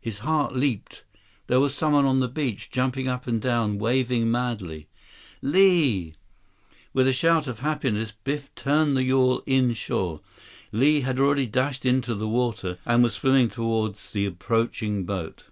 [0.00, 1.04] His heart leaped.
[1.46, 4.88] There was someone on the beach, jumping up and down, waving madly.
[5.42, 6.14] Li!
[6.94, 10.22] With a shout of happiness, Biff turned the yawl inshore.
[10.72, 15.44] Li had already dashed into the water, and was swimming toward the approaching boat.